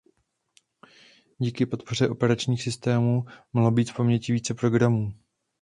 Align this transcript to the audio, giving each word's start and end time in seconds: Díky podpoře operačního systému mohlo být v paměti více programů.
Díky 1.39 1.65
podpoře 1.65 2.09
operačního 2.09 2.57
systému 2.57 3.23
mohlo 3.53 3.71
být 3.71 3.91
v 3.91 3.95
paměti 3.95 4.33
více 4.33 4.53
programů. 4.53 5.13